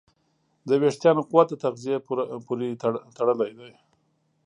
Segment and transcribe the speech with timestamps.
[0.67, 1.95] د وېښتیانو قوت د تغذیې
[2.47, 2.67] پورې
[3.17, 3.71] تړلی دی.